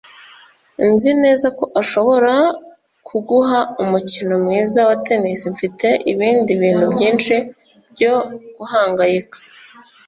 [0.91, 2.33] Nzi neza ko ashobora
[3.07, 5.39] kuguha umukino mwiza wa tennis.
[5.53, 7.35] Mfite ibindi bintu byinshi
[7.93, 8.13] byo
[8.57, 9.37] guhangayika.